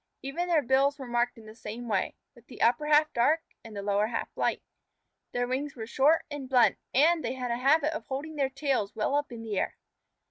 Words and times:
Even 0.23 0.47
their 0.47 0.63
bills 0.63 0.97
were 0.97 1.05
marked 1.05 1.37
in 1.37 1.45
the 1.45 1.53
same 1.53 1.87
way, 1.87 2.15
with 2.33 2.47
the 2.47 2.63
upper 2.63 2.87
half 2.87 3.13
dark 3.13 3.41
and 3.63 3.75
the 3.77 3.83
lower 3.83 4.07
half 4.07 4.35
light. 4.35 4.63
Their 5.31 5.47
wings 5.47 5.75
were 5.75 5.85
short 5.85 6.25
and 6.31 6.49
blunt, 6.49 6.79
and 6.91 7.23
they 7.23 7.33
had 7.33 7.51
a 7.51 7.57
habit 7.57 7.93
of 7.93 8.07
holding 8.07 8.35
their 8.35 8.49
tails 8.49 8.95
well 8.95 9.13
up 9.13 9.31
in 9.31 9.43
the 9.43 9.59
air. 9.59 9.75